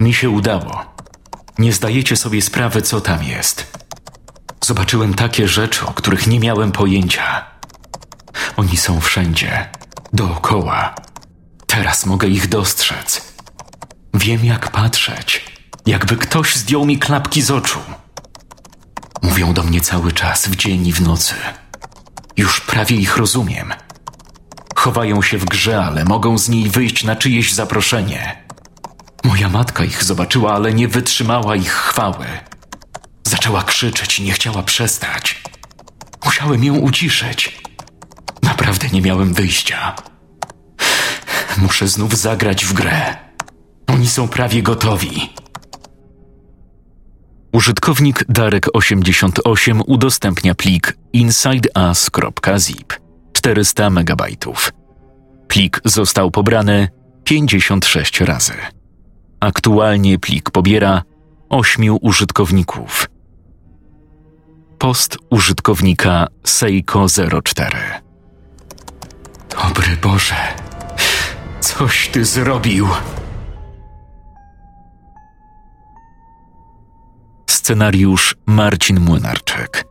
Mi 0.01 0.15
się 0.15 0.31
udało. 0.31 0.95
Nie 1.59 1.73
zdajecie 1.73 2.17
sobie 2.17 2.43
sprawy, 2.43 2.83
co 2.83 3.01
tam 3.01 3.23
jest. 3.23 3.79
Zobaczyłem 4.65 5.15
takie 5.15 5.49
rzeczy, 5.49 5.87
o 5.87 5.95
których 5.95 6.27
nie 6.27 6.41
miałem 6.41 6.73
pojęcia. 6.73 7.45
Oni 8.57 8.77
są 8.77 9.01
wszędzie, 9.01 9.69
dookoła. 10.17 10.95
Teraz 11.67 12.07
mogę 12.07 12.29
ich 12.29 12.49
dostrzec. 12.49 13.35
Wiem, 14.15 14.45
jak 14.45 14.71
patrzeć, 14.71 15.45
jakby 15.87 16.17
ktoś 16.17 16.57
zdjął 16.57 16.87
mi 16.87 16.99
klapki 16.99 17.43
z 17.43 17.51
oczu. 17.51 17.79
Mówią 19.23 19.53
do 19.53 19.63
mnie 19.63 19.81
cały 19.81 20.13
czas, 20.13 20.49
w 20.49 20.57
dzień 20.57 20.87
i 20.87 20.93
w 20.93 21.01
nocy. 21.01 21.35
Już 22.37 22.61
prawie 22.61 22.97
ich 22.97 23.17
rozumiem. 23.17 23.73
Chowają 24.75 25.23
się 25.23 25.39
w 25.39 25.45
grze, 25.45 25.85
ale 25.85 26.05
mogą 26.05 26.39
z 26.39 26.49
niej 26.49 26.71
wyjść 26.71 27.05
na 27.05 27.17
czyjeś 27.17 27.53
zaproszenie. 27.53 28.45
Moja 29.25 29.49
matka 29.49 29.85
ich 29.85 30.05
zobaczyła, 30.05 30.55
ale 30.55 30.75
nie 30.75 30.89
wytrzymała 30.89 31.57
ich 31.57 31.73
chwały. 31.73 32.27
Zaczęła 33.25 33.63
krzyczeć 33.63 34.19
i 34.19 34.23
nie 34.23 34.33
chciała 34.33 34.63
przestać. 34.63 35.43
Musiałem 36.25 36.65
ją 36.65 36.75
uciszyć. 36.75 37.66
Naprawdę 38.43 38.89
nie 38.93 39.03
miałem 39.03 39.35
wyjścia. 39.35 39.95
Muszę 41.59 41.89
znów 41.89 42.17
zagrać 42.17 42.65
w 42.65 42.73
grę. 42.73 43.17
Oni 43.87 44.09
są 44.09 44.29
prawie 44.29 44.63
gotowi. 44.63 45.33
Użytkownik 47.53 48.25
Darek88 48.25 49.81
udostępnia 49.87 50.55
plik 50.55 50.97
insideus.zip 51.13 52.95
400 53.33 53.91
MB. 53.91 54.23
Plik 55.49 55.81
został 55.85 56.31
pobrany 56.31 56.89
56 57.25 58.21
razy. 58.21 58.53
Aktualnie 59.41 60.19
plik 60.19 60.51
pobiera 60.51 61.03
8 61.49 61.83
użytkowników. 62.01 63.09
Post 64.79 65.19
użytkownika 65.31 66.27
Seiko04. 66.45 67.77
Dobry 69.63 69.97
Boże, 69.97 70.55
coś 71.61 72.09
ty 72.09 72.25
zrobił. 72.25 72.89
Scenariusz 77.51 78.37
Marcin 78.47 79.01
Młynarczyk. 79.01 79.85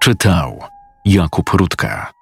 Czytał 0.00 0.60
Jakub 1.04 1.50
Rutka. 1.50 2.12